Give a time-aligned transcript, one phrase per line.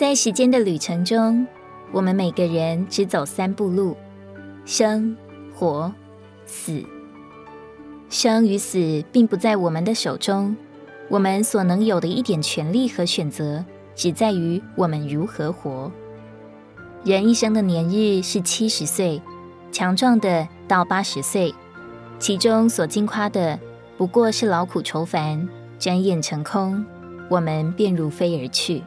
[0.00, 1.46] 在时间的旅程中，
[1.92, 3.94] 我们每个人只走三步路：
[4.64, 5.14] 生、
[5.54, 5.92] 活、
[6.46, 6.82] 死。
[8.08, 10.56] 生与死并不在我们的手中，
[11.10, 13.62] 我们所能有的一点权利和选择，
[13.94, 15.92] 只在于我们如何活。
[17.04, 19.20] 人一生的年日是七十岁，
[19.70, 21.54] 强壮的到八十岁，
[22.18, 23.60] 其中所经夸的
[23.98, 25.46] 不过是劳苦愁烦，
[25.78, 26.86] 转眼成空，
[27.28, 28.82] 我们便如飞而去。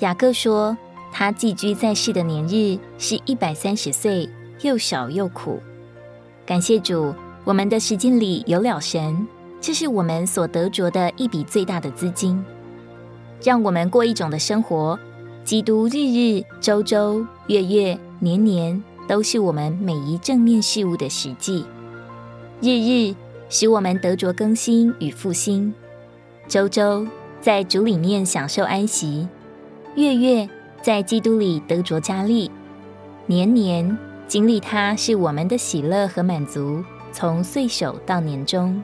[0.00, 0.76] 雅各说，
[1.12, 4.28] 他寄居在世的年日是一百三十岁，
[4.62, 5.60] 又少又苦。
[6.46, 7.14] 感谢主，
[7.44, 9.26] 我们的时间里有了神，
[9.60, 12.42] 这是我们所得着的一笔最大的资金。
[13.42, 14.98] 让我们过一种的生活，
[15.44, 21.66] 基督日日、周周、月月、年年，都是我们每一正面事物的实际。
[22.62, 23.14] 日日
[23.50, 25.74] 使我们得着更新与复兴，
[26.48, 27.06] 周周
[27.42, 29.28] 在主里面享受安息。
[30.00, 30.48] 月月
[30.80, 32.50] 在基督里得着加力，
[33.26, 38.82] 年年经历它是我们的喜乐和满足，从岁首到年终。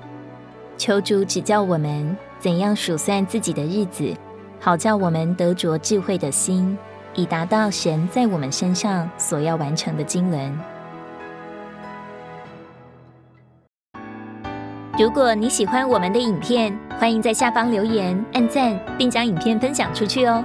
[0.77, 4.15] 求主指教我们怎样数算自己的日子，
[4.61, 6.77] 好叫我们得着智慧的心，
[7.15, 10.53] 以达到神在我们身上所要完成的经纶。
[14.99, 20.45] 如果你喜欢我们的影片，欢迎在下方留言、按赞，并将影片分享出去哦。